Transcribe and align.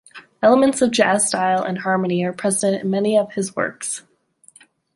Elements 0.41 0.81
of 0.81 0.89
jazz 0.89 1.27
style 1.27 1.61
and 1.61 1.77
harmony 1.77 2.25
are 2.25 2.33
present 2.33 2.81
in 2.81 2.89
many 2.89 3.15
of 3.19 3.33
his 3.33 3.55
works. 3.55 4.03